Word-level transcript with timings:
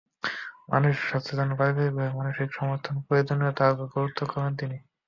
মানসিক 0.69 1.01
স্বাস্থ্যের 1.01 1.37
জন্য 1.39 1.51
পারিবারিকভাবে 1.59 2.15
মানসিক 2.19 2.49
সমর্থনের 2.51 3.05
প্রয়োজনীয়তার 3.07 3.71
ওপর 3.73 3.87
গুরুত্বারোপ 3.95 4.31
করেন 4.33 4.53
তিনি। 4.59 4.77